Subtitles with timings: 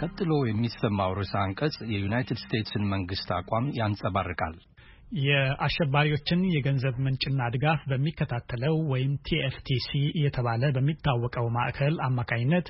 [0.00, 4.54] ቀጥሎ የሚሰማው ርዕሰ አንቀጽ የዩናይትድ ስቴትስን መንግስት አቋም ያንጸባርቃል።
[5.22, 12.66] የአሸባሪዎችን የገንዘብ ምንጭና ድጋፍ በሚከታተለው ወይም ቲኤፍቲሲ እየተባለ በሚታወቀው ማዕከል አማካኝነት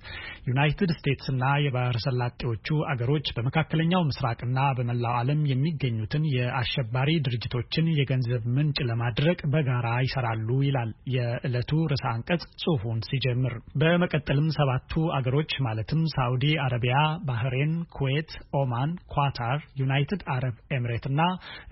[0.50, 9.38] ዩናይትድ ስቴትስና የባህረ ሰላጤዎቹ አገሮች በመካከለኛው ምስራቅና በመላው ዓለም የሚገኙትን የአሸባሪ ድርጅቶችን የገንዘብ ምንጭ ለማድረቅ
[9.52, 16.96] በጋራ ይሰራሉ ይላል የዕለቱ ርዕሰ አንቀጽ ጽሑፉን ሲጀምር። በመቀጠልም ሰባቱ አገሮች ማለትም ሳዑዲ አረቢያ፣
[17.28, 21.20] ባህሬን፣ ኩዌት፣ ኦማን፣ ኳታር፣ ዩናይትድ አረብ ኤምሬት እና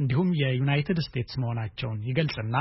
[0.00, 2.56] እንዲሁም ዩናይትድ ስቴትስ መሆናቸውን ይገልጽና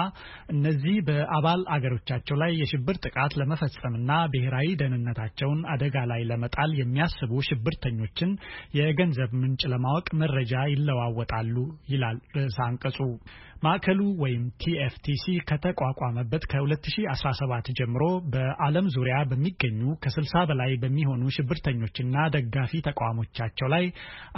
[0.54, 8.32] እነዚህ በአባል አገሮቻቸው ላይ የሽብር ጥቃት ለመፈጸምና ብሔራዊ ደህንነታቸውን አደጋ ላይ ለመጣል የሚያስቡ ሽብርተኞችን
[8.80, 11.56] የገንዘብ ምንጭ ለማወቅ መረጃ ይለዋወጣሉ
[11.90, 13.00] ይላል ርዕሰ አንቀጹ።
[13.64, 18.04] ማዕከሉ ወይም ቲኤፍቲሲ ከተቋቋመበት ከ2017 ጀምሮ
[18.34, 23.86] በዓለም ዙሪያ በሚገኙ ከ60 በላይ በሚሆኑ ሽብርተኞችና ደጋፊ ተቋሞቻቸው ላይ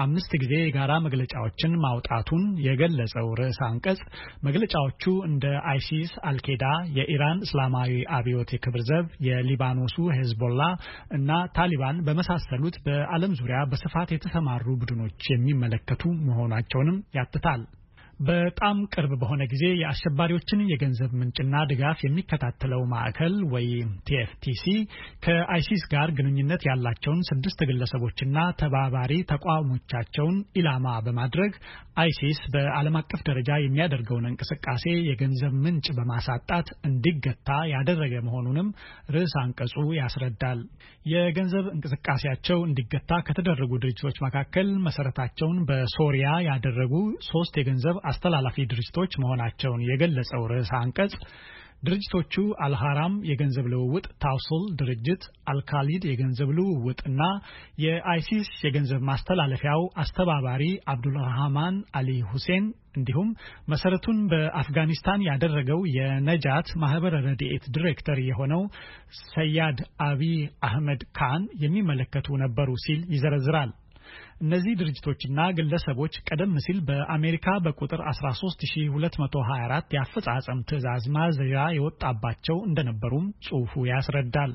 [0.04, 4.00] አምስት ጊዜ የጋራ መግለጫዎችን ማውጣቱን የገለጸው ርዕሰ አንቀጽ
[4.48, 6.64] መግለጫዎቹ እንደ አይሲስ፣ አልኬዳ፣
[6.98, 10.62] የኢራን እስላማዊ አብዮት የክብር ዘብ፣ የሊባኖሱ ሄዝቦላ
[11.12, 17.62] እና ታሊባን በመሳሰሉት በዓለም ዙሪያ በስፋት የተሰማሩ ቡድኖች የሚመለከቱ መሆናቸውንም ያትታል።
[18.20, 24.64] በጣም ቅርብ በሆነ ጊዜ የአሸባሪዎችን የገንዘብ ምንጭና ድጋፍ የሚከታተለው ማዕከል ወይም ቲኤፍቲሲ
[25.26, 31.54] ከአይሲስ ጋር ግንኙነት ያላቸውን ስድስት ግለሰቦችና ተባባሪ ተቋሞቻቸውን ኢላማ በማድረግ
[32.00, 38.68] አይሲስ በዓለም አቀፍ ደረጃ የሚያደርገውን እንቅስቃሴ የገንዘብ ምንጭ በማሳጣት እንዲገታ ያደረገ መሆኑንም
[39.16, 40.60] ርዕስ አንቀጹ ያስረዳል።
[41.12, 46.94] የገንዘብ እንቅስቃሴያቸው እንዲገታ ከተደረጉ ድርጅቶች መካከል መሰረታቸውን በሶሪያ ያደረጉ
[47.30, 51.14] ሶስት የገንዘብ አስተላላፊ ድርጅቶች መሆናቸውን የገለጸው ርዕሰ አንቀጽ
[51.84, 52.34] ድርጅቶቹ
[52.66, 57.22] አልሃራም የገንዘብ ልውውጥ፣ ታውሱል ድርጅት፣ አልካሊድ የገንዘብ ልውውጥ እና
[57.84, 63.30] የአይሲስ የገንዘብ ማስተላለፊያው አስተባባሪ አብዱልራህማን አሊ ሁሴን እንዲሁም
[63.72, 68.64] መሰረቱን በአፍጋኒስታን ያደረገው የነጃት ማህበረ ረድኤት ዲሬክተር የሆነው
[69.26, 70.24] ሰያድ አቢ
[70.68, 73.72] አህመድ ካን የሚመለከቱ ነበሩ ሲል ይዘረዝራል።
[74.44, 84.54] እነዚህ ድርጅቶችና ግለሰቦች ቀደም ሲል በአሜሪካ በቁጥር 13224 የአፈጻጸም ትዕዛዝ ማዘዣ የወጣባቸው እንደነበሩም ጽሑፉ ያስረዳል።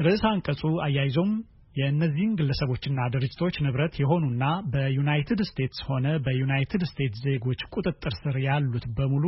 [0.00, 1.32] ርዕሰ አንቀጹ አያይዞም
[1.74, 9.24] የእነዚህን ግለሰቦችና ድርጅቶች ንብረት የሆኑና በዩናይትድ ስቴትስ ሆነ በዩናይትድ ስቴትስ ዜጎች ቁጥጥር ስር ያሉት በሙሉ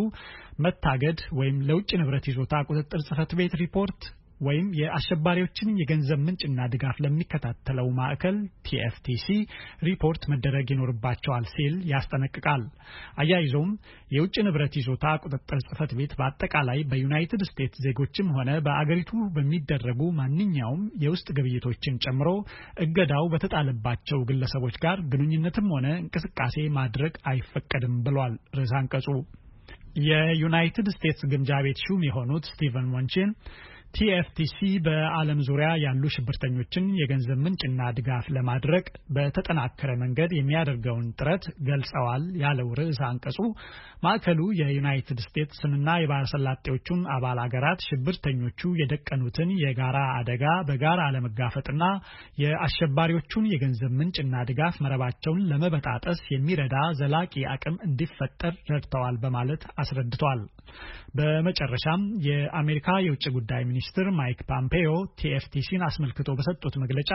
[0.64, 4.00] መታገድ ወይም ለውጭ ንብረት ይዞታ ቁጥጥር ጽሕፈት ቤት ሪፖርት
[4.40, 8.36] ወይም የአሸባሪዎችን የገንዘብ ምንጭና ድጋፍ ለሚከታተለው ማዕከል
[8.66, 9.26] ቲኤፍቲሲ
[9.86, 12.62] ሪፖርት መደረግ ይኖርባቸዋል ሲል ያስጠነቅቃል።
[13.22, 13.70] አያይዞም
[14.14, 21.28] የውጭ ንብረት ይዞታ ቁጥጥር ጽሕፈት ቤት በአጠቃላይ በዩናይትድ ስቴትስ ዜጎችም ሆነ በአገሪቱ በሚደረጉ ማንኛውም የውስጥ
[21.38, 22.28] ግብይቶችን ጨምሮ
[22.86, 29.08] እገዳው በተጣለባቸው ግለሰቦች ጋር ግንኙነትም ሆነ እንቅስቃሴ ማድረግ አይፈቀድም ብሏል ርዕሰ አንቀጹ።
[30.06, 33.30] የዩናይትድ ስቴትስ ግምጃ ቤት ሹም የሆኑት ስቲቨን ሞንቺን
[33.96, 38.84] ቲኤፍቲሲ በዓለም ዙሪያ ያሉ ሽብርተኞችን የገንዘብ ምንጭና ድጋፍ ለማድረግ
[39.16, 43.38] በተጠናከረ መንገድ የሚያደርገውን ጥረት ገልጸዋል ያለው ርዕሰ አንቀጹ
[44.04, 51.82] ማዕከሉ የዩናይትድ ስቴትስንና የባህረ ሰላጤዎቹን አባል አገራት ሽብርተኞቹ የደቀኑትን የጋራ አደጋ በጋራ ለመጋፈጥና
[52.42, 60.42] የአሸባሪዎቹን የገንዘብ ምንጭና ድጋፍ መረባቸውን ለመበጣጠስ የሚረዳ ዘላቂ አቅም እንዲፈጠር ረድተዋል በማለት አስረድቷል።
[61.18, 64.88] በመጨረሻም የአሜሪካ የውጭ ጉዳይ ሚኒስትር ማይክ ፖምፔዮ
[65.20, 67.10] ቲኤፍቲሲን አስመልክቶ በሰጡት መግለጫ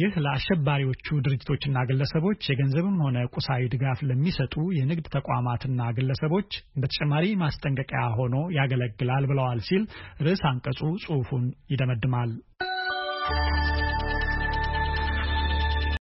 [0.00, 8.02] ይህ ለአሸባሪዎቹ ድርጅቶችና ግለሰቦች የገንዘብም ሆነ ቁሳዊ ድጋፍ ለሚሰጡ የንግድ ተቋማትና ግለሰቦች እንደ ተጨማሪ ማስጠንቀቂያ
[8.18, 9.84] ሆኖ ያገለግላል ብለዋል ሲል
[10.24, 12.32] ርዕስ አንቀጹ ጽሑፉን ይደመድማል።